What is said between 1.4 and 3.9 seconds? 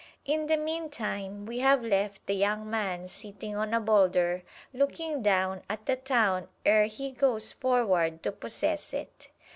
we have left the young man sitting on a